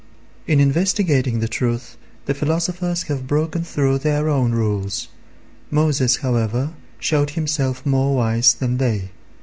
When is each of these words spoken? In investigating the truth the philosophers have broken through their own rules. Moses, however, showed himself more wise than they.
In 0.47 0.59
investigating 0.59 1.41
the 1.41 1.47
truth 1.47 1.95
the 2.25 2.33
philosophers 2.33 3.03
have 3.03 3.27
broken 3.27 3.63
through 3.63 3.99
their 3.99 4.29
own 4.29 4.51
rules. 4.51 5.09
Moses, 5.69 6.15
however, 6.25 6.73
showed 6.97 7.29
himself 7.37 7.85
more 7.85 8.15
wise 8.15 8.55
than 8.55 8.77
they. 8.77 9.11